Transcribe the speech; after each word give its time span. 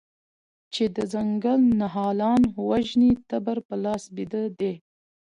چې 0.73 0.83
د 0.95 0.97
ځنګل 1.13 1.61
نهالان 1.81 2.41
وژني 2.67 3.11
تبر 3.29 3.57
په 3.67 3.75
لاس 3.83 4.03
بیده 4.15 4.43
دی 4.59 4.73